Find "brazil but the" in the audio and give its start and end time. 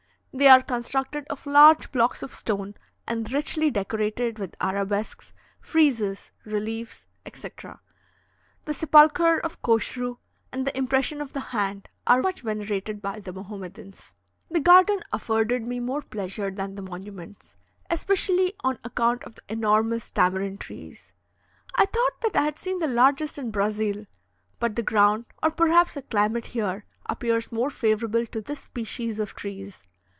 23.51-24.81